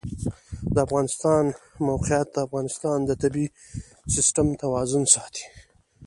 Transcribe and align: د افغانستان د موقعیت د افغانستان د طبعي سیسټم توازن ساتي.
د 0.73 0.75
افغانستان 0.85 1.43
د 1.51 1.53
موقعیت 1.89 2.27
د 2.33 2.37
افغانستان 2.47 2.97
د 3.05 3.11
طبعي 3.21 3.47
سیسټم 4.15 4.47
توازن 4.61 5.03
ساتي. 5.15 5.45